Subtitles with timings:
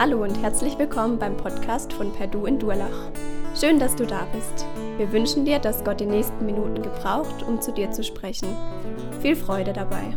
[0.00, 3.10] Hallo und herzlich willkommen beim Podcast von Perdu in Durlach.
[3.58, 4.64] Schön, dass du da bist.
[4.96, 8.56] Wir wünschen dir, dass Gott die nächsten Minuten gebraucht, um zu dir zu sprechen.
[9.20, 10.16] Viel Freude dabei.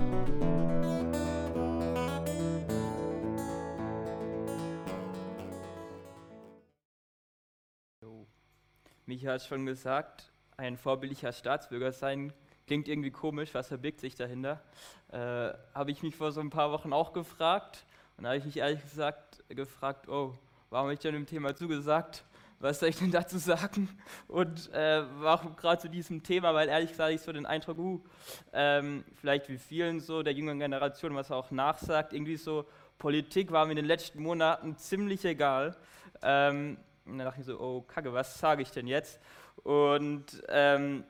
[9.08, 12.32] Micha hat schon gesagt, ein vorbildlicher Staatsbürger sein
[12.68, 14.62] klingt irgendwie komisch, was verbirgt sich dahinter?
[15.12, 15.18] Äh,
[15.74, 17.84] Habe ich mich vor so ein paar Wochen auch gefragt.
[18.22, 20.36] Und da habe ich mich ehrlich gesagt gefragt, oh,
[20.70, 22.24] warum habe ich denn dem Thema zugesagt?
[22.60, 23.90] Was soll ich denn dazu sagen?
[24.28, 26.54] Und äh, warum gerade zu diesem Thema?
[26.54, 28.00] Weil ehrlich gesagt, ich so den Eindruck, uh,
[28.54, 32.68] ähm, vielleicht wie vielen so der jüngeren Generation, was er auch nachsagt, irgendwie so,
[33.00, 35.76] Politik war mir in den letzten Monaten ziemlich egal.
[36.22, 36.78] Ähm,
[37.08, 39.20] und dann dachte ich so, oh Kacke, was sage ich denn jetzt?
[39.64, 41.06] Und ähm,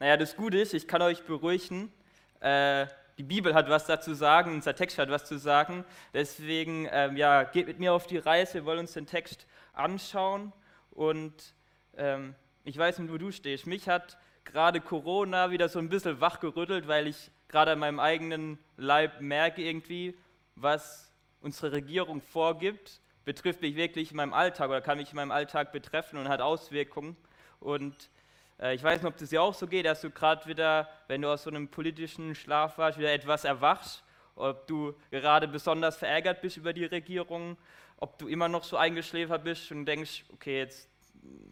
[0.00, 1.92] naja, das Gute ist, ich kann euch beruhigen,
[2.40, 2.86] äh,
[3.18, 5.84] die Bibel hat was dazu sagen, unser Text hat was zu sagen.
[6.12, 10.52] Deswegen, ähm, ja, geht mit mir auf die Reise, wir wollen uns den Text anschauen.
[10.90, 11.54] Und
[11.96, 12.34] ähm,
[12.64, 13.66] ich weiß nicht, wo du stehst.
[13.66, 18.58] Mich hat gerade Corona wieder so ein bisschen wachgerüttelt, weil ich gerade an meinem eigenen
[18.76, 20.16] Leib merke irgendwie,
[20.56, 25.30] was unsere Regierung vorgibt, betrifft mich wirklich in meinem Alltag oder kann mich in meinem
[25.30, 27.16] Alltag betreffen und hat Auswirkungen.
[27.60, 28.10] Und
[28.72, 31.28] ich weiß nicht, ob das dir auch so geht, dass du gerade wieder, wenn du
[31.28, 34.04] aus so einem politischen Schlaf warst, wieder etwas erwachst,
[34.36, 37.56] ob du gerade besonders verärgert bist über die Regierung,
[37.96, 40.88] ob du immer noch so eingeschläfert bist und denkst, okay, jetzt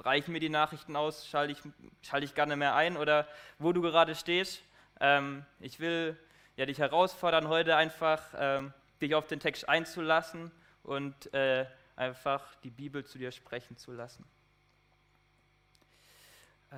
[0.00, 1.58] reichen mir die Nachrichten aus, schalte ich,
[2.03, 3.27] schalte ich gar nicht mehr ein oder
[3.58, 4.62] wo du gerade stehst.
[5.00, 6.17] Ähm, ich will
[6.56, 10.50] ja, dich herausfordern, heute einfach ähm, dich auf den Text einzulassen
[10.83, 14.25] und äh, einfach die Bibel zu dir sprechen zu lassen.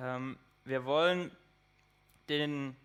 [0.01, 1.31] Ähm, wir wollen
[2.27, 2.75] den,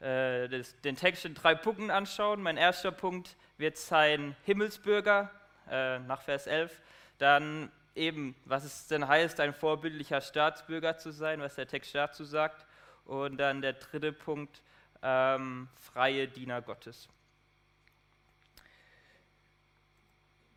[0.00, 2.40] äh, das, den Text in drei Punkten anschauen.
[2.40, 5.30] Mein erster Punkt wird sein Himmelsbürger
[5.70, 6.80] äh, nach Vers 11.
[7.18, 12.24] Dann eben, was es denn heißt, ein vorbildlicher Staatsbürger zu sein, was der Text dazu
[12.24, 12.66] sagt.
[13.04, 14.62] Und dann der dritte Punkt,
[15.02, 17.08] ähm, freie Diener Gottes.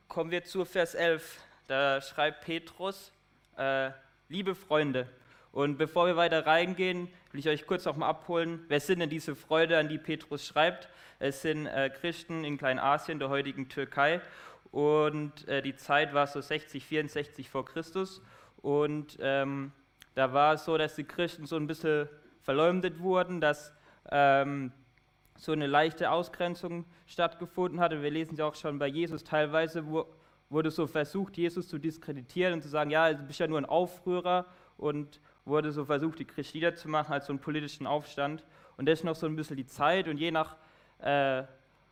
[0.08, 1.42] Kommen wir zu Vers 11.
[1.68, 3.12] Da schreibt Petrus,
[3.58, 3.92] äh,
[4.30, 5.10] liebe Freunde,
[5.52, 9.10] und bevor wir weiter reingehen, will ich euch kurz noch mal abholen, wer sind denn
[9.10, 10.90] diese Freude, an die Petrus schreibt?
[11.20, 14.22] Es sind äh, Christen in Kleinasien, der heutigen Türkei.
[14.72, 18.22] Und äh, die Zeit war so 60, 64 vor Christus.
[18.62, 19.72] Und ähm,
[20.14, 22.08] da war es so, dass die Christen so ein bisschen
[22.42, 23.74] verleumdet wurden, dass
[24.12, 24.72] ähm,
[25.38, 28.02] so eine leichte Ausgrenzung stattgefunden hatte.
[28.02, 30.06] Wir lesen ja auch schon bei Jesus teilweise, wo,
[30.50, 33.66] wurde so versucht, Jesus zu diskreditieren und zu sagen, ja, du bist ja nur ein
[33.66, 34.46] Aufrührer
[34.78, 38.44] und wurde so versucht, die Christen niederzumachen als so einen politischen Aufstand.
[38.78, 40.56] Und das ist noch so ein bisschen die Zeit und je nach
[41.00, 41.44] äh,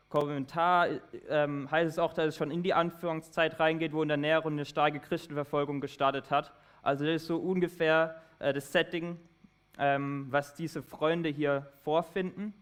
[0.09, 4.17] Kommentar äh, heißt es auch, dass es schon in die Anführungszeit reingeht, wo in der
[4.17, 6.53] Nähe eine starke Christenverfolgung gestartet hat.
[6.81, 9.19] Also das ist so ungefähr äh, das Setting,
[9.79, 12.53] ähm, was diese Freunde hier vorfinden.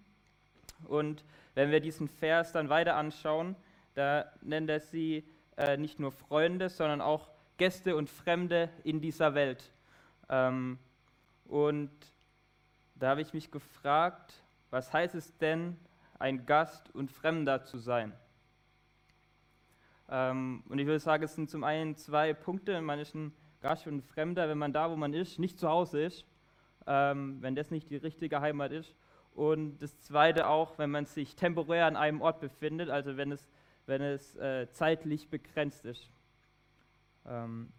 [0.88, 1.24] Und
[1.56, 3.56] wenn wir diesen Vers dann weiter anschauen,
[3.94, 5.24] da nennt er sie
[5.58, 9.72] äh, nicht nur Freunde, sondern auch Gäste und Fremde in dieser Welt.
[10.30, 10.80] Ähm,
[11.54, 11.92] und
[12.96, 14.34] da habe ich mich gefragt,
[14.72, 15.78] was heißt es denn,
[16.18, 18.12] ein Gast und Fremder zu sein?
[20.10, 22.82] Ähm, und ich würde sagen, es sind zum einen zwei Punkte.
[22.82, 25.70] Man ist ein Gast und ein Fremder, wenn man da, wo man ist, nicht zu
[25.70, 26.26] Hause ist,
[26.88, 28.96] ähm, wenn das nicht die richtige Heimat ist.
[29.36, 33.48] Und das zweite auch, wenn man sich temporär an einem Ort befindet, also wenn es,
[33.86, 36.10] wenn es äh, zeitlich begrenzt ist.
[37.28, 37.72] Ähm,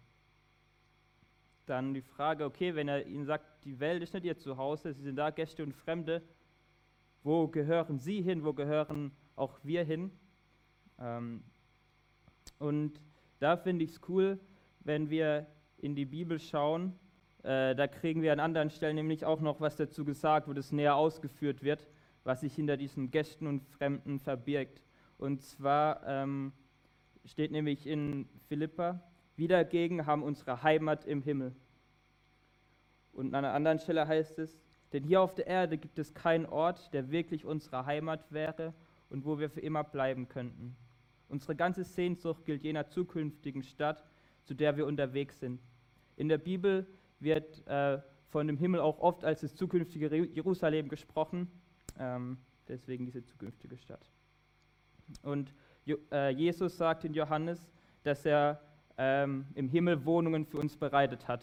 [1.65, 5.03] dann die Frage, okay, wenn er ihnen sagt, die Welt ist nicht ihr Zuhause, sie
[5.03, 6.21] sind da Gäste und Fremde,
[7.23, 10.11] wo gehören sie hin, wo gehören auch wir hin?
[10.99, 11.43] Ähm,
[12.59, 13.01] und
[13.39, 14.39] da finde ich es cool,
[14.81, 16.93] wenn wir in die Bibel schauen,
[17.43, 20.71] äh, da kriegen wir an anderen Stellen nämlich auch noch was dazu gesagt, wo das
[20.71, 21.87] näher ausgeführt wird,
[22.23, 24.81] was sich hinter diesen Gästen und Fremden verbirgt.
[25.17, 26.53] Und zwar ähm,
[27.25, 29.01] steht nämlich in Philippa
[29.35, 31.55] wir dagegen haben unsere Heimat im Himmel.
[33.13, 34.59] Und an einer anderen Stelle heißt es,
[34.93, 38.73] denn hier auf der Erde gibt es keinen Ort, der wirklich unsere Heimat wäre
[39.09, 40.75] und wo wir für immer bleiben könnten.
[41.27, 44.03] Unsere ganze Sehnsucht gilt jener zukünftigen Stadt,
[44.43, 45.59] zu der wir unterwegs sind.
[46.17, 46.87] In der Bibel
[47.19, 47.99] wird äh,
[48.29, 51.49] von dem Himmel auch oft als das zukünftige Jerusalem gesprochen,
[51.99, 52.37] ähm,
[52.67, 54.09] deswegen diese zukünftige Stadt.
[55.23, 55.53] Und
[56.11, 57.71] äh, Jesus sagt in Johannes,
[58.03, 58.61] dass er
[58.97, 61.41] ähm, im Himmel Wohnungen für uns bereitet hat.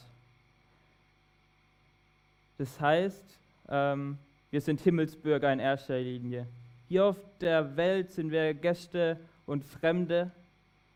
[2.59, 3.39] Das heißt,
[3.69, 4.19] ähm,
[4.51, 6.47] wir sind Himmelsbürger in erster Linie.
[6.89, 10.31] Hier auf der Welt sind wir Gäste und Fremde,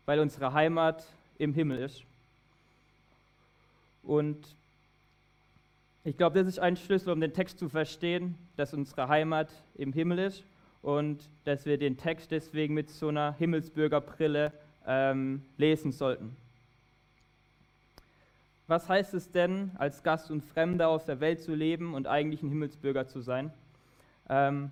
[0.05, 1.05] weil unsere Heimat
[1.37, 2.03] im Himmel ist.
[4.03, 4.55] Und
[6.03, 9.91] ich glaube, das ist ein Schlüssel, um den Text zu verstehen, dass unsere Heimat im
[9.91, 10.43] Himmel ist
[10.81, 14.53] und dass wir den Text deswegen mit so einer Himmelsbürgerbrille
[14.85, 16.35] ähm, lesen sollten.
[18.69, 22.43] Was heißt es denn, als Gast und Fremder aus der Welt zu leben und eigentlich
[22.43, 23.49] ein Himmelsbürger zu sein?
[24.29, 24.71] Ähm,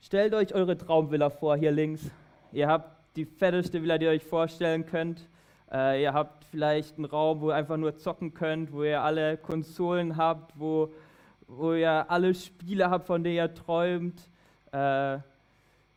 [0.00, 2.10] stellt euch eure Traumvilla vor, hier links.
[2.50, 5.28] Ihr habt die fetteste Villa, die ihr euch vorstellen könnt.
[5.70, 9.36] Äh, ihr habt vielleicht einen Raum, wo ihr einfach nur zocken könnt, wo ihr alle
[9.36, 10.92] Konsolen habt, wo,
[11.46, 14.20] wo ihr alle Spiele habt, von denen ihr träumt.
[14.72, 15.18] Äh,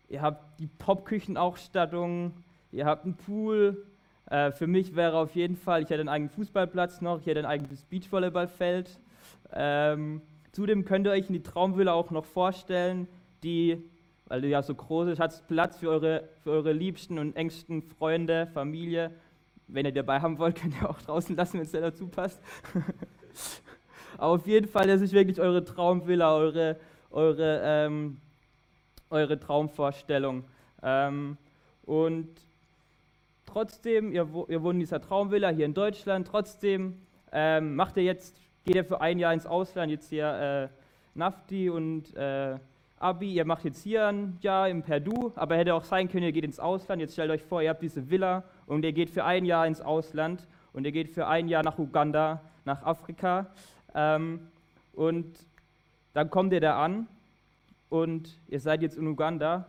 [0.10, 2.32] ihr habt die Popküchenausstattung,
[2.72, 3.88] ihr habt einen Pool.
[4.30, 7.40] Äh, für mich wäre auf jeden Fall, ich hätte einen eigenen Fußballplatz noch, ich hätte
[7.40, 9.00] ein eigenes Beachvolleyballfeld.
[9.54, 10.22] Ähm,
[10.52, 13.08] zudem könnt ihr euch in die Traumvilla auch noch vorstellen,
[13.44, 13.84] die
[14.30, 17.82] weil du ja so groß ist, hat Platz für eure, für eure liebsten und engsten
[17.82, 19.12] Freunde, Familie.
[19.68, 22.40] Wenn ihr dabei haben wollt, könnt ihr auch draußen lassen, wenn es da dazu passt.
[24.18, 26.78] Auf jeden Fall, das ist wirklich eure Traumvilla, eure,
[27.10, 28.18] eure, ähm,
[29.10, 30.44] eure Traumvorstellung.
[30.84, 31.38] Ähm,
[31.84, 32.30] und
[33.52, 37.02] trotzdem, ihr, ihr wohnt in dieser Traumvilla hier in Deutschland, trotzdem
[37.32, 41.70] ähm, macht ihr jetzt, geht ihr für ein Jahr ins Ausland, jetzt hier äh, Nafti
[41.70, 42.58] und äh,
[43.00, 46.32] Abi, ihr macht jetzt hier ein Jahr im Perdu, aber hätte auch sein können, ihr
[46.34, 47.02] geht ins Ausland.
[47.02, 49.80] Jetzt stellt euch vor, ihr habt diese Villa und ihr geht für ein Jahr ins
[49.80, 53.48] Ausland und ihr geht für ein Jahr nach Uganda, nach Afrika.
[53.96, 54.48] Ähm,
[54.94, 55.34] und
[56.14, 57.08] dann kommt ihr da an
[57.88, 59.66] und ihr seid jetzt in Uganda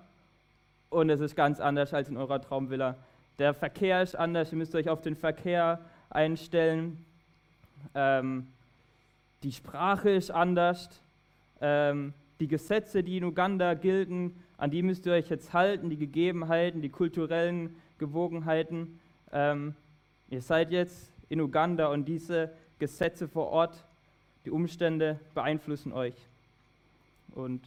[0.89, 2.97] und es ist ganz anders als in eurer Traumvilla.
[3.41, 7.03] Der Verkehr ist anders, ihr müsst euch auf den Verkehr einstellen.
[7.95, 8.49] Ähm,
[9.43, 11.03] die Sprache ist anders.
[11.63, 15.97] Ähm, die Gesetze, die in Uganda gelten, an die müsst ihr euch jetzt halten, die
[15.97, 19.01] Gegebenheiten, die kulturellen Gewogenheiten.
[19.33, 19.75] Ähm,
[20.29, 23.87] ihr seid jetzt in Uganda und diese Gesetze vor Ort,
[24.45, 26.29] die Umstände beeinflussen euch.
[27.35, 27.63] Und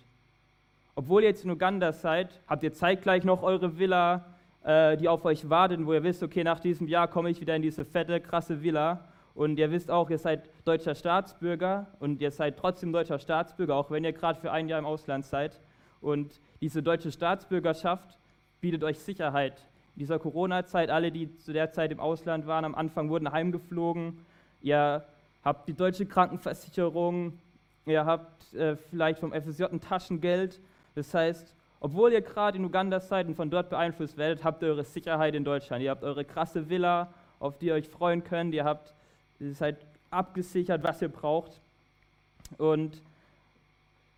[0.94, 4.33] obwohl ihr jetzt in Uganda seid, habt ihr zeitgleich noch eure Villa,
[4.64, 7.56] äh, die auf euch wartet, wo ihr wisst, okay, nach diesem Jahr komme ich wieder
[7.56, 9.04] in diese fette, krasse Villa
[9.36, 13.90] und ihr wisst auch, ihr seid deutscher Staatsbürger und ihr seid trotzdem deutscher Staatsbürger, auch
[13.90, 15.60] wenn ihr gerade für ein Jahr im Ausland seid.
[16.02, 18.18] Und diese deutsche Staatsbürgerschaft
[18.62, 19.66] bietet euch Sicherheit.
[19.96, 24.20] In dieser Corona-Zeit, alle, die zu der Zeit im Ausland waren, am Anfang wurden heimgeflogen.
[24.62, 25.04] Ihr
[25.44, 27.40] habt die deutsche Krankenversicherung,
[27.86, 30.60] ihr habt äh, vielleicht vom FSJ ein Taschengeld.
[30.96, 31.54] Das heißt,
[31.84, 35.36] obwohl ihr gerade in Uganda seid und von dort beeinflusst werdet, habt ihr eure Sicherheit
[35.36, 35.84] in Deutschland.
[35.84, 38.56] Ihr habt eure krasse Villa, auf die ihr euch freuen könnt.
[38.56, 38.96] Ihr habt
[39.44, 41.60] Ihr seid abgesichert, was ihr braucht.
[42.58, 43.02] Und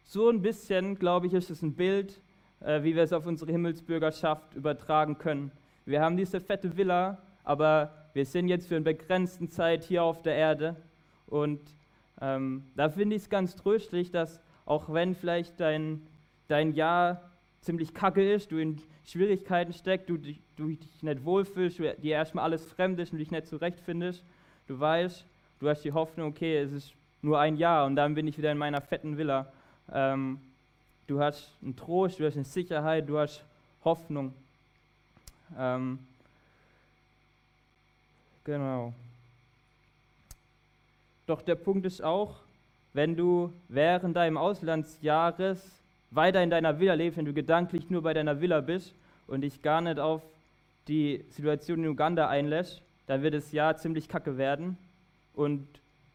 [0.04, 2.22] so ein bisschen, glaube ich, ist es ein Bild,
[2.60, 5.52] äh, wie wir es auf unsere Himmelsbürgerschaft übertragen können.
[5.86, 10.22] Wir haben diese fette Villa, aber wir sind jetzt für eine begrenzte Zeit hier auf
[10.22, 10.76] der Erde.
[11.26, 11.62] Und
[12.22, 16.06] ähm, da finde ich es ganz tröstlich, dass auch wenn vielleicht dein,
[16.48, 17.32] dein Jahr
[17.66, 22.46] ziemlich kacke ist, du in Schwierigkeiten steckst, du, du dich nicht wohlfühlst, du dir erstmal
[22.46, 24.24] alles fremd ist und dich nicht zurechtfindest,
[24.68, 25.24] Du weißt,
[25.60, 28.52] du hast die Hoffnung, okay, es ist nur ein Jahr und dann bin ich wieder
[28.52, 29.52] in meiner fetten Villa.
[29.92, 30.40] Ähm,
[31.06, 33.44] du hast einen Trost, du hast eine Sicherheit, du hast
[33.84, 34.34] Hoffnung.
[35.56, 36.00] Ähm,
[38.44, 38.92] genau.
[41.28, 42.38] Doch der Punkt ist auch,
[42.94, 45.62] wenn du während deinem Auslandsjahres
[46.16, 48.96] weiter in deiner Villa lebst, wenn du gedanklich nur bei deiner Villa bist
[49.28, 50.22] und dich gar nicht auf
[50.88, 54.78] die Situation in Uganda einlässt, dann wird das Jahr ziemlich kacke werden
[55.34, 55.68] und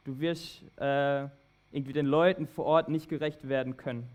[0.05, 1.27] du wirst äh,
[1.73, 4.09] irgendwie den Leuten vor Ort nicht gerecht werden können.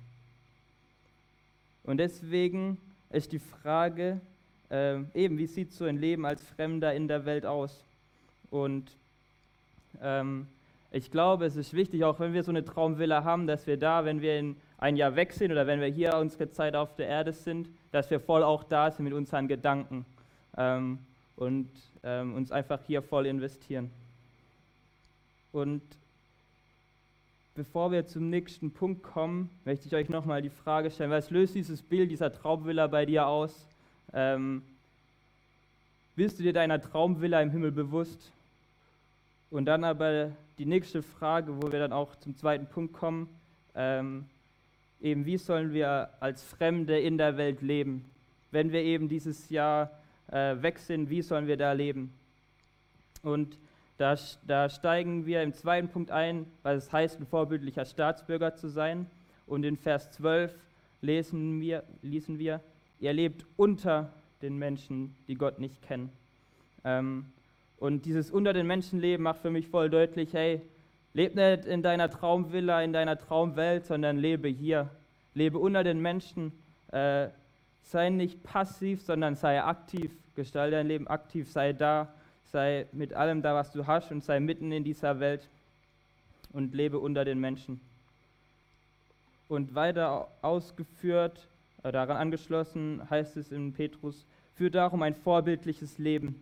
[1.84, 2.78] Und deswegen
[3.10, 4.20] ist die Frage,
[4.70, 7.86] äh, eben, wie sieht so ein Leben als Fremder in der Welt aus?
[8.50, 8.92] Und
[10.02, 10.48] ähm,
[10.92, 14.06] ich glaube, es ist wichtig, auch wenn wir so eine Traumvilla haben, dass wir da,
[14.06, 17.08] wenn wir in ein Jahr weg sind oder wenn wir hier unsere Zeit auf der
[17.08, 20.06] Erde sind, dass wir voll auch da sind mit unseren Gedanken.
[20.58, 21.00] Ähm,
[21.36, 21.70] und
[22.04, 23.92] ähm, uns einfach hier voll investieren.
[25.52, 25.82] Und
[27.56, 31.56] bevor wir zum nächsten Punkt kommen, möchte ich euch nochmal die Frage stellen, was löst
[31.56, 33.68] dieses Bild dieser Traumvilla bei dir aus?
[34.14, 34.62] Ähm,
[36.16, 38.32] bist du dir deiner Traumvilla im Himmel bewusst?
[39.52, 43.30] Und dann aber die nächste Frage, wo wir dann auch zum zweiten Punkt kommen,
[43.76, 44.26] ähm,
[45.02, 48.06] eben wie sollen wir als Fremde in der Welt leben,
[48.52, 49.92] wenn wir eben dieses Jahr
[50.32, 52.14] äh, weg sind, wie sollen wir da leben?
[53.22, 53.58] Und
[53.98, 58.68] da, da steigen wir im zweiten Punkt ein, was es heißt, ein vorbildlicher Staatsbürger zu
[58.68, 59.08] sein.
[59.48, 60.54] Und in Vers 12
[61.02, 62.62] lesen wir, lesen wir
[63.00, 66.10] ihr lebt unter den Menschen, die Gott nicht kennen.
[66.84, 67.26] Ähm,
[67.78, 70.62] und dieses unter den Menschen leben macht für mich voll deutlich, hey,
[71.14, 74.90] leb nicht in deiner Traumvilla, in deiner Traumwelt, sondern lebe hier.
[75.34, 76.52] Lebe unter den Menschen.
[76.92, 77.28] Äh,
[77.84, 80.12] sei nicht passiv, sondern sei aktiv.
[80.36, 82.14] Gestalte dein Leben aktiv, sei da,
[82.52, 85.48] sei mit allem da, was du hast und sei mitten in dieser Welt
[86.52, 87.80] und lebe unter den Menschen.
[89.48, 91.48] Und weiter ausgeführt,
[91.84, 96.42] daran angeschlossen, heißt es in Petrus, führt darum ein vorbildliches Leben.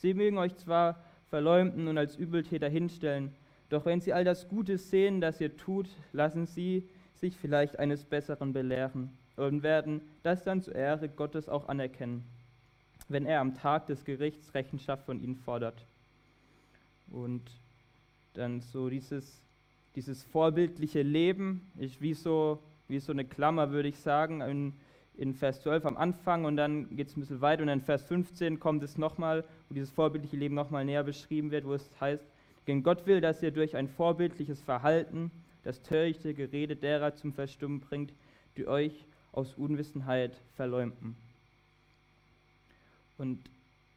[0.00, 3.34] Sie mögen euch zwar verleumden und als Übeltäter hinstellen,
[3.68, 6.88] doch wenn sie all das Gute sehen, das ihr tut, lassen sie
[7.20, 12.24] sich vielleicht eines Besseren belehren und werden das dann zur Ehre Gottes auch anerkennen,
[13.08, 15.86] wenn er am Tag des Gerichts Rechenschaft von ihnen fordert.
[17.10, 17.42] Und
[18.32, 19.42] dann so dieses,
[19.96, 24.72] dieses vorbildliche Leben ist wie so, wie so eine Klammer, würde ich sagen, in,
[25.20, 28.02] in Vers 12 am Anfang und dann geht es ein bisschen weiter und in Vers
[28.04, 32.24] 15 kommt es nochmal, wo dieses vorbildliche Leben nochmal näher beschrieben wird, wo es heißt,
[32.66, 35.30] denn Gott will, dass ihr durch ein vorbildliches Verhalten
[35.62, 38.12] das törichte Gerede derer zum Verstummen bringt,
[38.56, 41.16] die euch aus Unwissenheit verleumden.
[43.18, 43.38] Und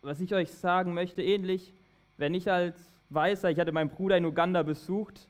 [0.02, 1.74] was ich euch sagen möchte, ähnlich,
[2.18, 2.76] wenn ich als
[3.10, 5.28] Weißer, ich hatte meinen Bruder in Uganda besucht,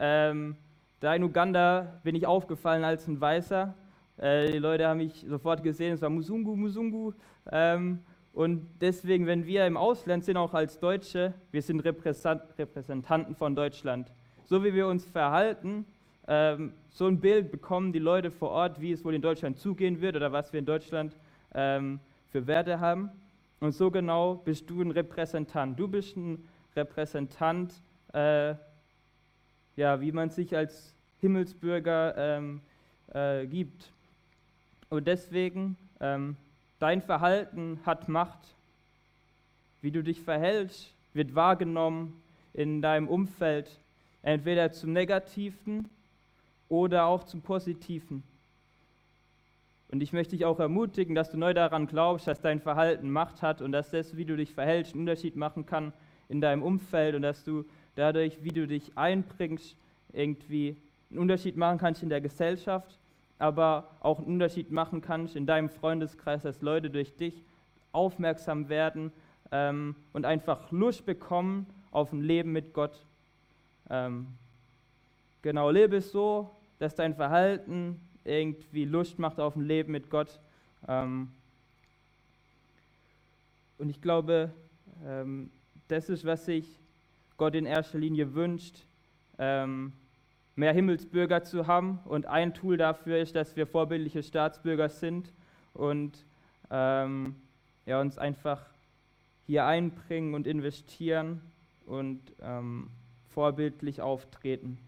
[0.00, 0.56] ähm,
[0.98, 3.74] da in Uganda bin ich aufgefallen als ein Weißer.
[4.18, 7.12] Äh, die Leute haben mich sofort gesehen, es war Musungu, Musungu.
[7.50, 8.00] Ähm,
[8.32, 14.12] und deswegen, wenn wir im Ausland sind, auch als Deutsche, wir sind Repräsentanten von Deutschland.
[14.44, 15.86] So wie wir uns verhalten,
[16.28, 20.00] ähm, so ein Bild bekommen die Leute vor Ort, wie es wohl in Deutschland zugehen
[20.00, 21.16] wird oder was wir in Deutschland
[21.54, 23.10] ähm, für Werte haben.
[23.60, 25.78] Und so genau bist du ein Repräsentant.
[25.78, 27.72] Du bist ein Repräsentant,
[28.12, 28.54] äh,
[29.76, 32.60] ja, wie man sich als Himmelsbürger ähm,
[33.14, 33.92] äh, gibt.
[34.88, 36.36] Und deswegen, ähm,
[36.78, 38.38] dein Verhalten hat Macht.
[39.82, 42.20] Wie du dich verhältst, wird wahrgenommen
[42.54, 43.70] in deinem Umfeld,
[44.22, 45.88] entweder zum Negativen
[46.68, 48.22] oder auch zum Positiven.
[49.88, 53.42] Und ich möchte dich auch ermutigen, dass du neu daran glaubst, dass dein Verhalten Macht
[53.42, 55.92] hat und dass das, wie du dich verhältst, einen Unterschied machen kann
[56.28, 57.64] in deinem Umfeld und dass du
[57.94, 59.76] dadurch, wie du dich einbringst,
[60.12, 60.76] irgendwie
[61.10, 62.98] einen Unterschied machen kannst in der Gesellschaft,
[63.38, 67.44] aber auch einen Unterschied machen kannst in deinem Freundeskreis, dass Leute durch dich
[67.92, 69.12] aufmerksam werden
[69.52, 73.04] ähm, und einfach Lust bekommen auf ein Leben mit Gott.
[73.90, 74.26] Ähm,
[75.42, 80.40] genau, lebe es so, dass dein Verhalten irgendwie Lust macht auf ein Leben mit Gott.
[80.88, 81.28] Ähm,
[83.78, 84.50] und ich glaube,
[85.04, 85.50] ähm,
[85.88, 86.66] das ist, was sich
[87.36, 88.86] Gott in erster Linie wünscht,
[89.38, 89.92] ähm,
[90.56, 92.00] mehr Himmelsbürger zu haben.
[92.06, 95.32] Und ein Tool dafür ist, dass wir vorbildliche Staatsbürger sind
[95.74, 96.18] und
[96.70, 97.36] ähm,
[97.84, 98.64] ja, uns einfach
[99.46, 101.40] hier einbringen und investieren
[101.86, 102.88] und ähm,
[103.32, 104.78] vorbildlich auftreten.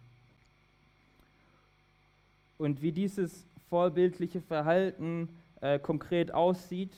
[2.57, 5.29] Und wie dieses vorbildliche Verhalten
[5.61, 6.93] äh, konkret aussieht,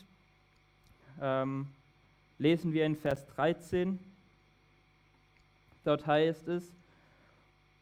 [1.21, 1.67] ähm,
[2.39, 3.99] lesen wir in Vers 13.
[5.85, 6.65] Dort heißt es,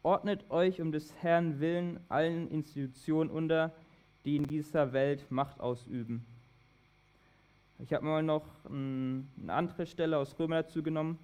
[0.03, 3.71] ordnet euch um des Herrn willen allen Institutionen unter,
[4.25, 6.25] die in dieser Welt Macht ausüben.
[7.79, 11.17] Ich habe mal noch eine andere Stelle aus Römer dazu genommen.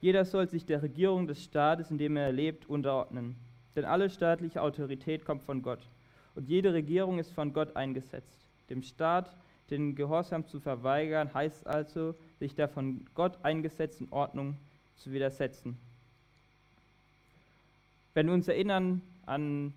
[0.00, 3.36] Jeder soll sich der Regierung des Staates, in dem er lebt, unterordnen.
[3.74, 5.86] Denn alle staatliche Autorität kommt von Gott.
[6.34, 8.46] Und jede Regierung ist von Gott eingesetzt.
[8.70, 9.34] Dem Staat
[9.70, 14.56] den Gehorsam zu verweigern, heißt also, sich der von Gott eingesetzten Ordnung
[14.96, 15.78] zu widersetzen.
[18.14, 19.72] Wenn wir uns erinnern an,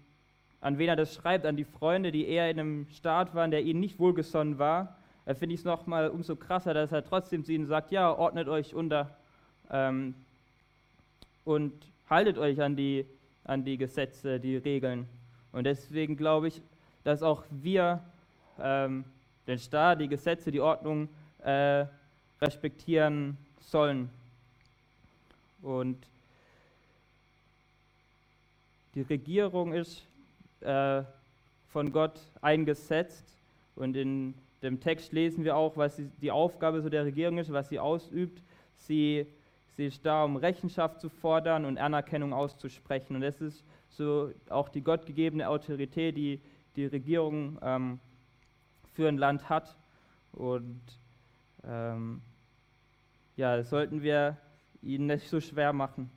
[0.62, 3.64] an wen er das schreibt, an die Freunde, die eher in einem Staat waren, der
[3.64, 7.66] ihnen nicht wohlgesonnen war, finde ich es nochmal umso krasser, dass er trotzdem zu ihnen
[7.66, 9.16] sagt, ja, ordnet euch unter
[9.72, 10.16] ähm,
[11.46, 11.74] und
[12.10, 13.06] haltet euch an die,
[13.44, 15.08] an die Gesetze, die Regeln.
[15.52, 16.62] Und deswegen glaube ich,
[17.04, 18.04] dass auch wir
[18.60, 19.06] ähm,
[19.48, 21.10] den Staat, die Gesetze, die Ordnung
[21.44, 21.86] äh,
[22.42, 24.10] respektieren sollen.
[25.62, 25.98] Und
[28.96, 30.08] die Regierung ist
[30.62, 31.04] äh,
[31.70, 33.26] von Gott eingesetzt
[33.76, 37.70] und in dem Text lesen wir auch, was die Aufgabe so der Regierung ist, was
[37.70, 38.42] sie ausübt.
[38.78, 39.26] Sie,
[39.76, 43.16] sie ist da, um Rechenschaft zu fordern und Anerkennung auszusprechen.
[43.16, 46.40] Und das ist so auch die gottgegebene Autorität, die
[46.76, 48.00] die Regierung ähm,
[48.94, 49.76] für ein Land hat.
[50.32, 50.82] Und
[51.64, 52.22] ähm,
[53.36, 54.38] ja, das sollten wir
[54.82, 56.10] ihnen nicht so schwer machen.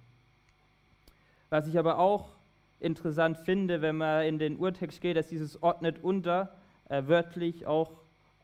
[1.51, 2.36] Was ich aber auch
[2.81, 6.55] interessant finde, wenn man in den Urtext geht, dass dieses ordnet unter
[6.89, 7.93] äh, wörtlich auch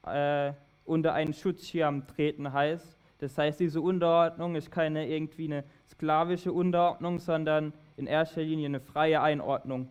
[0.07, 0.53] äh,
[0.85, 2.97] unter einen Schutzschirm treten heißt.
[3.19, 8.81] Das heißt, diese Unterordnung ist keine irgendwie eine sklavische Unterordnung, sondern in erster Linie eine
[8.81, 9.89] freie Einordnung.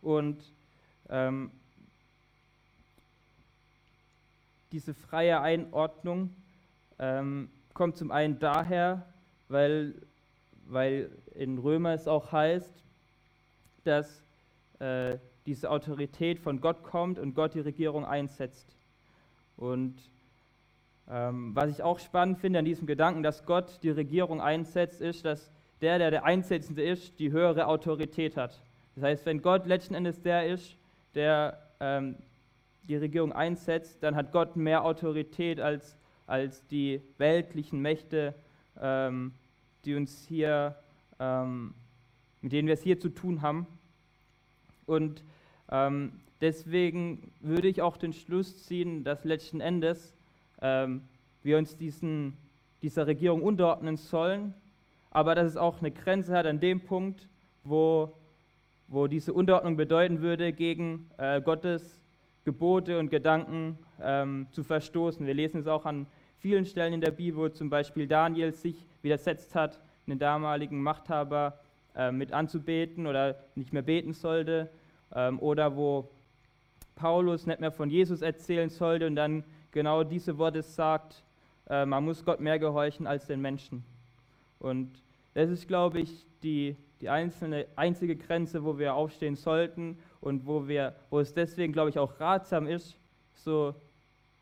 [0.00, 0.42] Und
[1.10, 1.50] ähm,
[4.72, 6.34] diese freie Einordnung
[6.98, 9.06] ähm, kommt zum einen daher,
[9.48, 9.94] weil,
[10.68, 12.72] weil in Römer es auch heißt,
[13.84, 14.22] dass
[14.78, 18.76] äh, diese Autorität von Gott kommt und Gott die Regierung einsetzt.
[19.56, 19.96] Und
[21.10, 25.24] ähm, was ich auch spannend finde an diesem Gedanken, dass Gott die Regierung einsetzt, ist,
[25.24, 28.60] dass der, der der Einsetzende ist, die höhere Autorität hat.
[28.94, 30.76] Das heißt, wenn Gott letzten Endes der ist,
[31.14, 32.16] der ähm,
[32.82, 35.96] die Regierung einsetzt, dann hat Gott mehr Autorität als,
[36.26, 38.34] als die weltlichen Mächte,
[38.80, 39.32] ähm,
[39.84, 40.76] die uns hier,
[41.18, 41.74] ähm,
[42.40, 43.66] mit denen wir es hier zu tun haben.
[44.86, 45.22] Und
[45.70, 50.16] ähm, deswegen würde ich auch den Schluss ziehen, dass letzten Endes
[50.62, 51.02] ähm,
[51.42, 52.36] wir uns diesen,
[52.82, 54.54] dieser Regierung unterordnen sollen,
[55.10, 57.28] aber dass es auch eine Grenze hat an dem Punkt,
[57.64, 58.12] wo,
[58.86, 62.00] wo diese Unterordnung bedeuten würde, gegen äh, Gottes
[62.44, 65.26] Gebote und Gedanken ähm, zu verstoßen.
[65.26, 66.06] Wir lesen es auch an
[66.38, 71.58] vielen Stellen in der Bibel, wo zum Beispiel Daniel sich widersetzt hat, einen damaligen Machthaber
[71.94, 74.68] äh, mit anzubeten oder nicht mehr beten sollte,
[75.14, 76.08] ähm, oder wo
[76.94, 81.22] Paulus nicht mehr von Jesus erzählen sollte und dann genau diese Worte sagt,
[81.68, 83.84] äh, man muss Gott mehr gehorchen als den Menschen.
[84.58, 85.02] Und
[85.34, 90.66] das ist, glaube ich, die, die einzelne, einzige Grenze, wo wir aufstehen sollten und wo,
[90.66, 92.98] wir, wo es deswegen, glaube ich, auch ratsam ist,
[93.34, 93.74] so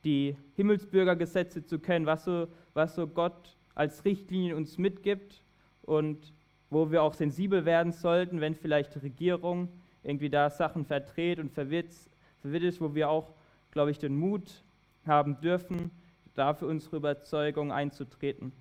[0.05, 5.43] die Himmelsbürgergesetze zu kennen, was so, was so Gott als Richtlinie uns mitgibt
[5.83, 6.33] und
[6.71, 9.69] wo wir auch sensibel werden sollten, wenn vielleicht die Regierung
[10.03, 11.93] irgendwie da Sachen verdreht und verwirrt,
[12.41, 13.33] verwirrt ist, wo wir auch,
[13.71, 14.65] glaube ich, den Mut
[15.07, 15.91] haben dürfen,
[16.35, 18.53] dafür unsere Überzeugung einzutreten.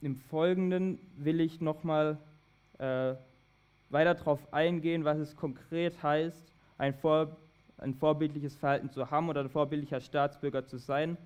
[0.00, 2.18] Im Folgenden will ich nochmal
[2.78, 3.14] äh,
[3.90, 7.36] weiter darauf eingehen, was es konkret heißt, ein, Vor
[7.78, 11.16] ein vorbildliches Verhalten zu haben oder ein vorbildlicher Staatsbürger zu sein,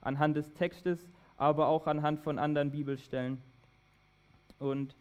[0.00, 3.40] anhand des Textes, aber auch anhand von anderen Bibelstellen.
[4.58, 4.94] Und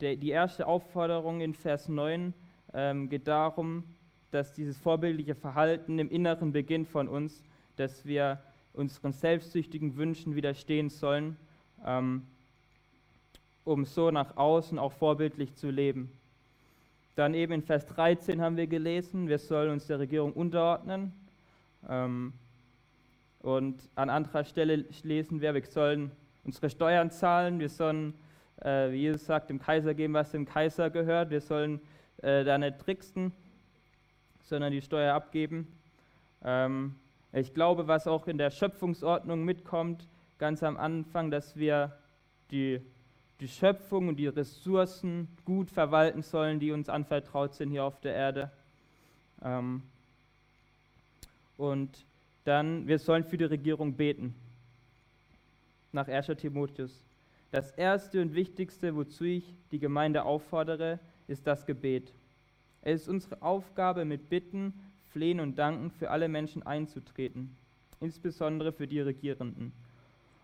[0.00, 2.32] der, die erste Aufforderung in Vers 9
[2.74, 3.84] ähm, geht darum,
[4.30, 7.42] dass dieses vorbildliche Verhalten im Inneren beginnt von uns,
[7.76, 8.38] dass wir
[8.74, 11.36] unseren selbstsüchtigen Wünschen widerstehen sollen,
[11.84, 12.22] ähm,
[13.64, 16.12] um so nach außen auch vorbildlich zu leben.
[17.16, 21.12] Dann eben in Vers 13 haben wir gelesen, wir sollen uns der Regierung unterordnen.
[21.88, 22.32] Ähm,
[23.40, 26.10] und an anderer Stelle lesen wir, wir sollen
[26.44, 28.14] unsere Steuern zahlen, wir sollen,
[28.62, 31.80] äh, wie Jesus sagt, dem Kaiser geben, was dem Kaiser gehört, wir sollen
[32.22, 33.32] äh, da nicht tricksen,
[34.42, 35.68] sondern die Steuer abgeben.
[36.42, 36.96] Ähm,
[37.32, 41.96] ich glaube, was auch in der Schöpfungsordnung mitkommt, ganz am Anfang, dass wir
[42.50, 42.80] die,
[43.40, 48.14] die Schöpfung und die Ressourcen gut verwalten sollen, die uns anvertraut sind hier auf der
[48.14, 48.50] Erde.
[49.42, 49.82] Ähm,
[51.56, 52.06] und
[52.48, 54.34] dann, wir sollen für die Regierung beten.
[55.92, 56.28] Nach 1.
[56.38, 57.04] Timotheus.
[57.50, 62.12] Das erste und wichtigste, wozu ich die Gemeinde auffordere, ist das Gebet.
[62.80, 64.72] Es ist unsere Aufgabe, mit Bitten,
[65.10, 67.54] Flehen und Danken für alle Menschen einzutreten,
[68.00, 69.72] insbesondere für die Regierenden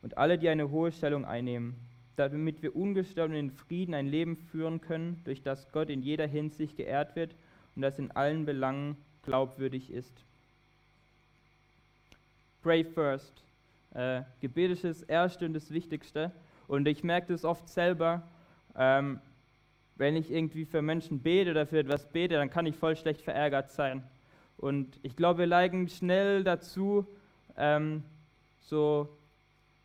[0.03, 1.75] und alle, die eine hohe Stellung einnehmen,
[2.17, 6.77] damit wir ungestört in Frieden ein Leben führen können, durch das Gott in jeder Hinsicht
[6.77, 7.35] geehrt wird
[7.75, 10.25] und das in allen Belangen glaubwürdig ist.
[12.65, 13.45] Pray first.
[13.93, 16.33] Äh, Gebet ist das Erste und das Wichtigste.
[16.67, 18.23] Und ich merke das oft selber,
[18.75, 19.21] ähm,
[19.97, 23.21] wenn ich irgendwie für Menschen bete oder für etwas bete, dann kann ich voll schlecht
[23.21, 24.03] verärgert sein.
[24.57, 27.07] Und ich glaube, wir neigen schnell dazu,
[27.59, 28.03] ähm,
[28.61, 29.11] so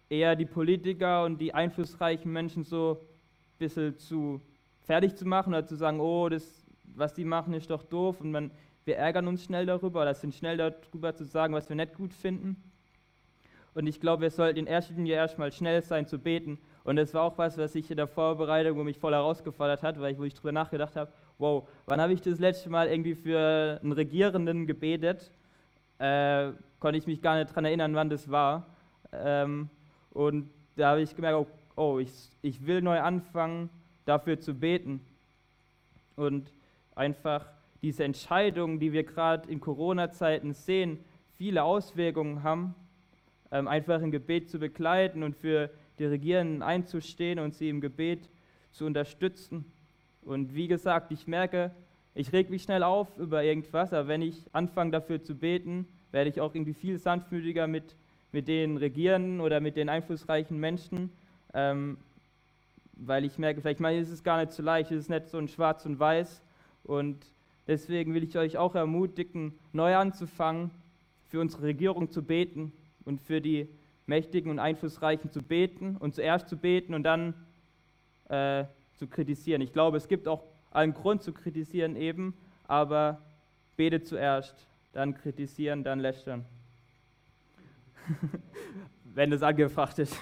[0.08, 4.40] eher die Politiker und die einflussreichen Menschen so ein bisschen zu
[4.84, 6.66] fertig zu machen oder zu sagen, oh, das,
[6.96, 8.22] was die machen, ist doch doof.
[8.22, 8.52] Und man,
[8.86, 12.14] wir ärgern uns schnell darüber oder sind schnell darüber zu sagen, was wir nicht gut
[12.14, 12.56] finden.
[13.74, 17.14] Und ich glaube, wir sollten in erster Linie erstmal schnell sein zu beten und das
[17.14, 20.24] war auch was, was ich in der Vorbereitung mich voll herausgefordert hat, weil ich, wo
[20.24, 24.66] ich drüber nachgedacht habe, wow, wann habe ich das letzte Mal irgendwie für einen Regierenden
[24.66, 25.32] gebetet?
[26.00, 28.66] Äh, konnte ich mich gar nicht daran erinnern, wann das war.
[29.12, 29.70] Ähm,
[30.12, 33.70] und da habe ich gemerkt, oh, oh, ich, ich will neu anfangen,
[34.06, 35.02] dafür zu beten.
[36.16, 36.52] Und
[36.96, 37.46] einfach
[37.82, 41.00] diese Entscheidungen, die wir gerade in Corona-Zeiten sehen,
[41.38, 42.74] viele Auswirkungen haben,
[43.52, 48.30] ähm, einfach ein Gebet zu begleiten und für die Regierenden einzustehen und sie im Gebet
[48.72, 49.66] zu unterstützen.
[50.22, 51.72] Und wie gesagt, ich merke,
[52.16, 56.30] ich reg mich schnell auf über irgendwas, aber wenn ich anfange dafür zu beten, werde
[56.30, 57.96] ich auch irgendwie viel sanftmütiger mit,
[58.32, 61.12] mit den Regierenden oder mit den einflussreichen Menschen,
[61.54, 61.98] ähm,
[62.94, 65.38] weil ich merke, vielleicht mal ist es gar nicht so leicht, es ist nicht so
[65.38, 66.42] ein Schwarz und Weiß
[66.84, 67.18] und
[67.68, 70.72] deswegen will ich euch auch ermutigen, neu anzufangen,
[71.30, 72.74] für unsere Regierung zu beten
[73.10, 73.68] und für die
[74.06, 77.34] Mächtigen und Einflussreichen zu beten und zuerst zu beten und dann
[78.30, 79.62] äh, zu kritisieren.
[79.62, 82.36] Ich glaube, es gibt auch einen Grund zu kritisieren eben,
[82.68, 83.20] aber
[83.78, 86.46] bete zuerst, dann kritisieren, dann lästern.
[89.04, 90.16] Wenn es angefacht ist.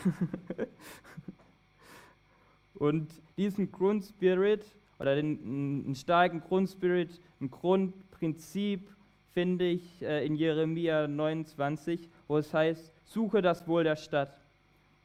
[2.74, 4.64] und diesen Grundspirit
[4.98, 5.42] oder den
[5.86, 8.90] einen starken Grundspirit, ein Grundprinzip
[9.38, 14.36] finde ich äh, in Jeremia 29, wo es heißt, suche das Wohl der Stadt,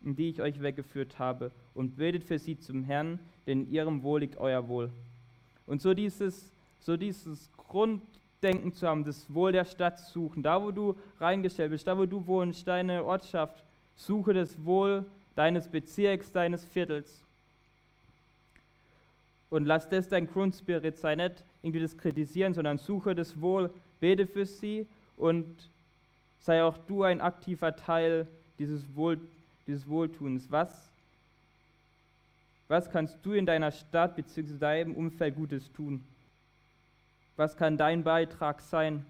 [0.03, 4.03] in die ich euch weggeführt habe, und betet für sie zum Herrn, denn in ihrem
[4.03, 4.91] Wohl liegt euer Wohl.
[5.67, 10.63] Und so dieses, so dieses Grunddenken zu haben, das Wohl der Stadt zu suchen, da
[10.63, 13.63] wo du reingestellt bist, da wo du wohnst, deine Ortschaft,
[13.97, 17.23] suche das Wohl deines Bezirks, deines Viertels.
[19.51, 23.71] Und lass das dein Grundspirit sein, nicht irgendwie das kritisieren, sondern suche das Wohl,
[24.03, 24.85] bete für sie
[25.17, 25.47] und
[26.41, 28.27] sei auch du ein aktiver Teil
[28.59, 29.21] dieses, Wohl,
[29.69, 30.51] dieses Wohltuns.
[30.51, 30.91] Was,
[32.67, 34.59] was kannst du in deiner Stadt bzw.
[34.59, 36.03] deinem Umfeld Gutes tun?
[37.37, 39.07] Was kann dein Beitrag sein?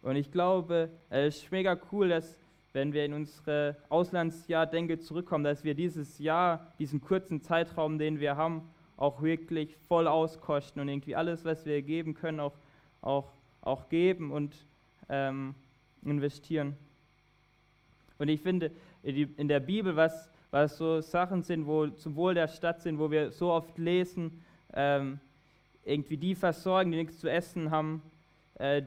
[0.00, 2.38] Und ich glaube, es ist mega cool, dass,
[2.72, 8.36] wenn wir in unsere Auslandsjahr-Denke zurückkommen, dass wir dieses Jahr, diesen kurzen Zeitraum, den wir
[8.36, 8.62] haben,
[8.96, 12.54] auch wirklich voll auskosten und irgendwie alles, was wir geben können, auch,
[13.00, 13.30] auch,
[13.60, 14.54] auch geben und
[15.08, 15.54] ähm,
[16.04, 16.76] investieren.
[18.18, 22.48] Und ich finde, in der Bibel, was, was so Sachen sind, wo zum Wohl der
[22.48, 24.42] Stadt sind, wo wir so oft lesen,
[24.74, 25.20] ähm,
[25.84, 28.02] irgendwie die versorgen, die nichts zu essen haben,
[28.54, 28.82] äh,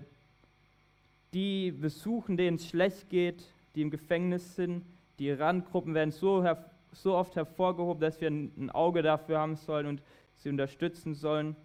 [1.34, 3.46] die besuchen, denen es schlecht geht,
[3.76, 4.84] die im Gefängnis sind,
[5.18, 6.46] die Randgruppen werden so,
[6.92, 10.02] so oft hervorgehoben, dass wir ein, ein, Auge dafür haben sollen und
[10.38, 11.56] sie unterstützen sollen.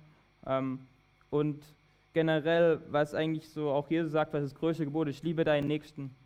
[0.46, 0.86] Ähm,
[1.30, 1.62] und
[2.16, 6.16] generell, was eigentlich so auch Jesus sagt, was das größte Gebot ist, liebe deinen Nächsten.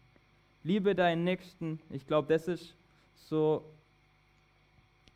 [0.62, 1.80] Liebe deinen Nächsten.
[1.90, 2.76] Ich glaube, das ist
[3.16, 3.64] so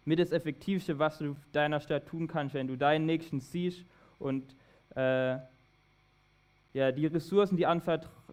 [0.05, 3.85] mit das Effektivste, was du deiner Stadt tun kannst, wenn du deinen Nächsten siehst
[4.19, 4.43] und
[4.97, 5.37] äh,
[6.73, 7.69] ja, die Ressourcen, die,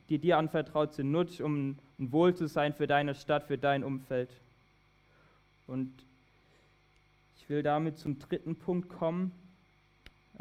[0.10, 3.84] die, dir anvertraut sind, nutzt, um ein Wohl zu sein für deine Stadt, für dein
[3.84, 4.32] Umfeld.
[5.68, 5.94] Und
[7.38, 9.32] ich will damit zum dritten Punkt kommen.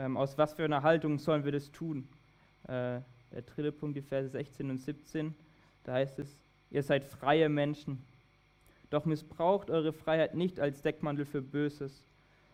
[0.00, 2.08] Ähm, aus was für einer Haltung sollen wir das tun?
[2.64, 3.00] Äh,
[3.32, 5.34] der dritte Punkt, die Verse 16 und 17,
[5.84, 6.38] da heißt es,
[6.70, 8.02] ihr seid freie Menschen.
[8.88, 12.02] Doch missbraucht eure Freiheit nicht als Deckmantel für Böses,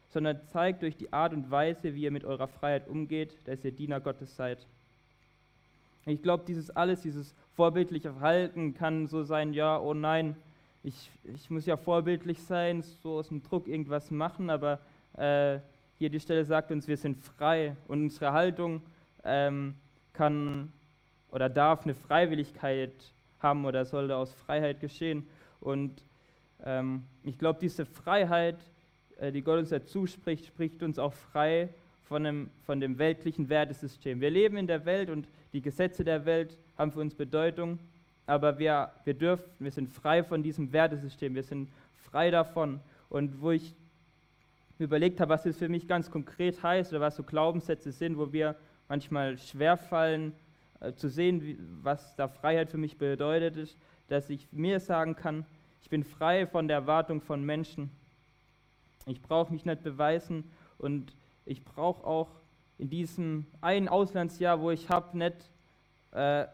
[0.09, 3.71] sondern zeigt durch die Art und Weise, wie ihr mit eurer Freiheit umgeht, dass ihr
[3.71, 4.67] Diener Gottes seid.
[6.05, 10.35] Ich glaube, dieses alles, dieses vorbildliche Verhalten kann so sein, ja, oh nein,
[10.83, 14.81] ich, ich muss ja vorbildlich sein, so aus dem Druck irgendwas machen, aber
[15.17, 15.61] äh,
[15.99, 18.83] hier die Stelle sagt uns, wir sind frei und unsere Haltung
[19.25, 19.75] ähm,
[20.13, 20.73] kann
[21.31, 22.93] oder darf eine Freiwilligkeit
[23.41, 25.27] haben oder sollte aus Freiheit geschehen.
[25.61, 26.03] Und
[26.65, 28.59] ähm, ich glaube, diese Freiheit,
[29.19, 31.71] äh, die Gott uns ja zuspricht, spricht uns auch frei
[32.05, 34.21] von dem, von dem weltlichen Wertesystem.
[34.21, 37.79] Wir leben in der Welt und die Gesetze der Welt haben für uns Bedeutung,
[38.27, 41.71] aber wir, wir dürfen, wir sind frei von diesem Wertesystem, wir sind
[42.11, 42.81] frei davon.
[43.09, 43.75] Und wo ich
[44.79, 48.33] überlegt habe, was das für mich ganz konkret heißt oder was so Glaubenssätze sind, wo
[48.33, 48.57] wir
[48.89, 50.33] manchmal schwerfallen
[50.81, 55.17] äh, zu sehen, wie, was da Freiheit für mich bedeutet, ist, dass ich mir sagen
[55.17, 55.47] kann,
[55.83, 57.91] ich bin frei von der Erwartung von Menschen.
[59.07, 60.45] Ich brauche mich nicht beweisen
[60.79, 62.29] und ich brauche auch
[62.79, 65.37] in diesem einen Auslandsjahr, wo ich habe, nicht,
[66.13, 66.47] äh,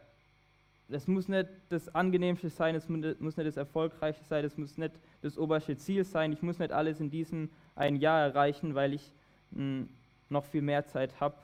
[0.88, 4.92] das muss nicht das Angenehmste sein, es muss nicht das Erfolgreichste sein, es muss nicht
[5.22, 9.12] das oberste Ziel sein, ich muss nicht alles in diesem ein Jahr erreichen, weil ich
[9.52, 9.88] mh, hm,
[10.28, 11.36] noch viel mehr Zeit habe.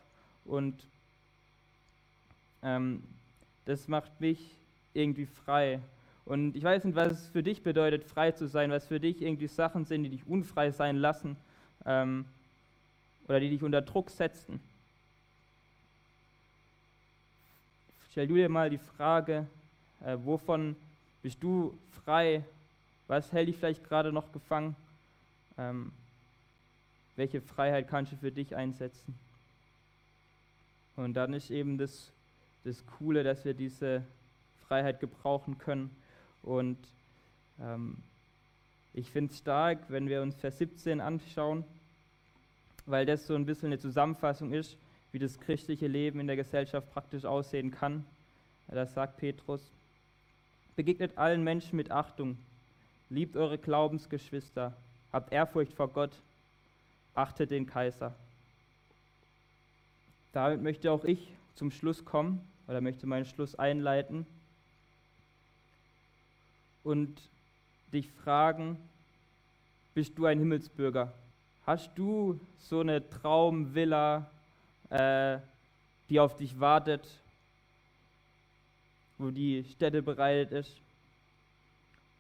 [0.44, 0.74] Und
[2.62, 3.02] ähm,
[3.66, 4.56] das macht mich
[4.94, 5.80] irgendwie frei.
[6.24, 9.22] Und ich weiß nicht, was es für dich bedeutet, frei zu sein, was für dich
[9.22, 11.36] irgendwie Sachen sind, die dich unfrei sein lassen
[11.86, 12.26] ähm,
[13.26, 14.60] oder die dich unter Druck setzen.
[18.10, 19.46] Stell du dir mal die Frage,
[20.04, 20.76] äh, wovon
[21.22, 22.44] bist du frei?
[23.06, 24.76] Was hält dich vielleicht gerade noch gefangen?
[25.56, 25.92] Ähm,
[27.18, 29.18] welche Freiheit kannst du für dich einsetzen?
[30.94, 32.12] Und dann ist eben das,
[32.62, 34.04] das Coole, dass wir diese
[34.68, 35.90] Freiheit gebrauchen können.
[36.42, 36.78] Und
[37.61, 37.96] ähm,
[38.94, 41.64] ich finde es stark, wenn wir uns Vers 17 anschauen,
[42.87, 44.76] weil das so ein bisschen eine Zusammenfassung ist,
[45.11, 48.04] wie das christliche Leben in der Gesellschaft praktisch aussehen kann.
[48.68, 49.72] das sagt Petrus,
[50.76, 52.38] begegnet allen Menschen mit Achtung,
[53.11, 54.76] liebt eure Glaubensgeschwister,
[55.11, 56.12] habt Ehrfurcht vor Gott,
[57.18, 58.14] achtet den Kaiser.
[60.33, 64.24] Damit möchte auch ich zum Schluss kommen oder möchte meinen Schluss einleiten
[66.85, 67.20] und
[67.92, 68.78] dich fragen,
[69.94, 71.12] bist du ein Himmelsbürger?
[71.66, 74.31] Hast du so eine Traumvilla,
[74.90, 75.38] äh,
[76.09, 77.04] die auf dich wartet,
[79.18, 80.76] wo die Stätte bereitet ist?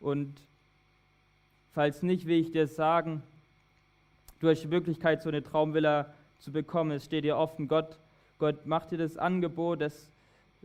[0.00, 0.34] Und
[1.72, 3.22] falls nicht, will ich dir sagen,
[4.40, 6.92] du hast die Möglichkeit, so eine Traumvilla zu bekommen.
[6.92, 7.98] Es steht dir offen, Gott,
[8.38, 10.10] Gott macht dir das Angebot, dass,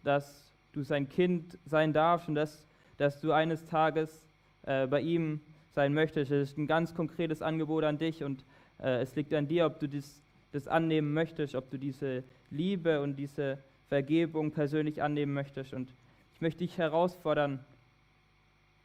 [0.04, 2.66] dass du sein Kind sein darfst und dass,
[2.98, 4.24] dass du eines Tages
[4.64, 6.32] äh, bei ihm sein möchtest.
[6.32, 8.46] Es ist ein ganz konkretes Angebot an dich und
[8.80, 13.02] äh, es liegt an dir, ob du dies, das annehmen möchtest, ob du diese Liebe
[13.02, 13.58] und diese
[13.90, 15.74] Vergebung persönlich annehmen möchtest.
[15.74, 15.94] Und
[16.34, 17.64] ich möchte dich herausfordern,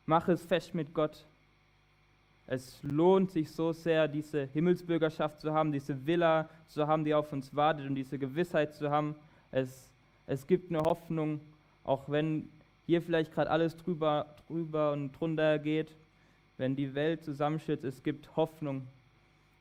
[0.07, 1.27] mach es fest mit Gott.
[2.50, 7.30] Es lohnt sich so sehr, diese Himmelsbürgerschaft zu haben, diese Villa zu haben, die auf
[7.30, 9.14] uns wartet und diese Gewissheit zu haben.
[9.50, 9.92] Es,
[10.26, 11.42] es gibt eine Hoffnung,
[11.84, 12.48] auch wenn
[12.87, 15.94] hier vielleicht gerade alles drüber, drüber und drunter geht,
[16.56, 18.87] wenn die Welt zusammenstürzt, es gibt Hoffnung.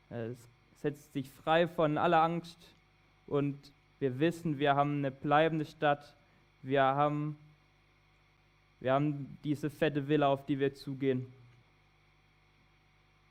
[0.10, 0.38] Es
[0.82, 2.74] setzt sich frei von aller Angst
[3.28, 6.16] und wir wissen, wir haben eine bleibende Stadt,
[6.62, 7.38] wir haben,
[8.80, 11.28] wir haben diese fette Villa, auf die wir zugehen.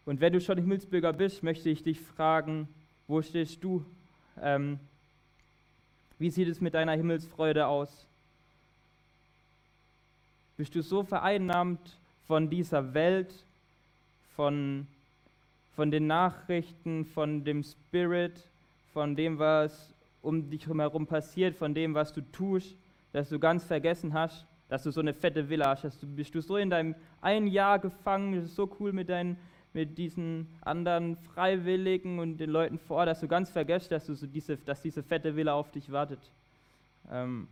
[0.07, 2.69] Und wenn du schon Himmelsbürger bist, möchte ich dich fragen,
[3.09, 3.85] wo stehst du?
[4.41, 4.79] Ähm,
[6.19, 8.07] wie sieht es mit deiner Himmelsfreude aus?
[10.57, 13.35] Bist du so vereinnahmt von dieser Welt,
[14.37, 14.87] von,
[15.75, 18.33] von den Nachrichten, von dem Spirit,
[18.93, 19.93] von dem, was
[20.23, 22.75] um dich herum passiert, von dem, was du tust,
[23.13, 25.85] dass du ganz vergessen hast, dass du so eine fette Villa hast.
[25.85, 29.37] Dass du, bist du so in deinem ein Jahr gefangen, so cool mit, deinen,
[29.77, 34.27] mit diesen anderen Freiwilligen und den Leuten vor dass du ganz vergisst, dass, du so
[34.27, 36.19] diese, dass diese fette Villa auf dich wartet.
[37.13, 37.47] Ähm,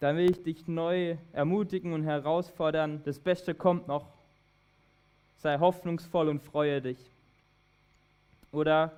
[0.00, 3.02] dann will ich dich neu ermutigen und herausfordern.
[3.04, 4.06] Das Beste kommt noch.
[5.40, 6.98] Sei hoffnungsvoll und freue dich.
[8.50, 8.92] Oder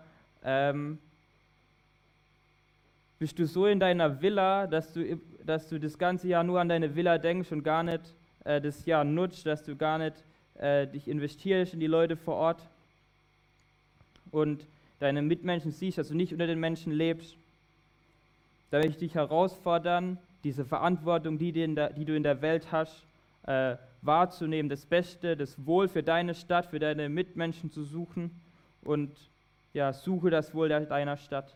[0.45, 1.01] ähm,
[3.19, 6.69] bist du so in deiner Villa, dass du, dass du das ganze Jahr nur an
[6.69, 10.15] deine Villa denkst und gar nicht äh, das Jahr nutzt, dass du gar nicht
[10.59, 12.63] äh, dich investierst in die Leute vor Ort
[14.31, 14.67] und
[14.99, 17.37] deine Mitmenschen siehst, dass du nicht unter den Menschen lebst.
[18.71, 23.07] Da will ich dich herausfordern, diese Verantwortung, die, der, die, du in der Welt hast,
[23.45, 28.31] äh, wahrzunehmen, das Beste, das Wohl für deine Stadt, für deine Mitmenschen zu suchen
[28.83, 29.11] und
[29.75, 31.55] ja, suche das Wohl deiner Stadt.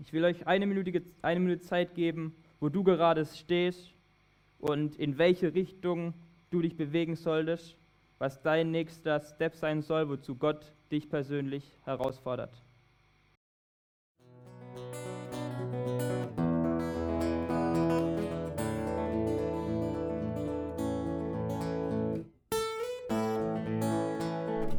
[0.00, 3.93] Ich will euch eine Minute, eine Minute Zeit geben, wo du gerade stehst
[4.58, 6.14] und in welche Richtung
[6.50, 7.76] du dich bewegen solltest,
[8.18, 12.62] was dein nächster Step sein soll, wozu Gott dich persönlich herausfordert.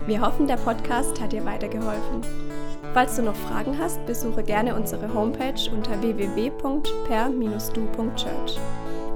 [0.08, 2.22] Wir hoffen, der Podcast hat dir weitergeholfen.
[2.94, 8.85] Falls du noch Fragen hast, besuche gerne unsere Homepage unter www.per-du.church.